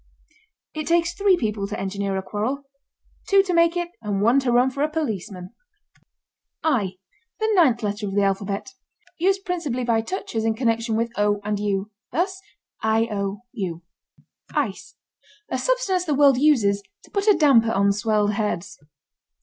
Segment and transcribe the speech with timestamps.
[0.73, 2.63] It takes three people to engineer a quarrel
[3.29, 5.53] two to make it and one to run for a policeman.
[6.63, 6.93] ### I:
[7.39, 8.71] The ninth letter of the alphabet.
[9.19, 11.91] Used principally by touchers in connection with O and U.
[12.11, 12.41] Thus,
[12.81, 13.09] I.
[13.11, 13.43] O.
[13.51, 13.83] U.
[14.55, 14.95] ###ICE.
[15.51, 18.79] A substance the world uses to put a damper on swelled heads.